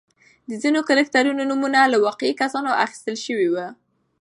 د 0.49 0.51
ځینو 0.63 0.79
کرکټرونو 0.89 1.41
نومونه 1.49 1.79
له 1.93 1.97
واقعي 2.05 2.33
کسانو 2.41 2.71
اخیستل 2.85 3.15
شوي 3.25 3.47
وو. 3.49 3.67